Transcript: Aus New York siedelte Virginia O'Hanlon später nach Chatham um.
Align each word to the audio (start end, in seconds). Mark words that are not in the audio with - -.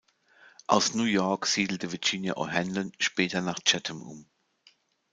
Aus 0.65 0.95
New 0.95 1.03
York 1.03 1.45
siedelte 1.45 1.91
Virginia 1.91 2.35
O'Hanlon 2.35 2.91
später 2.97 3.39
nach 3.41 3.59
Chatham 3.63 4.01
um. 4.01 4.25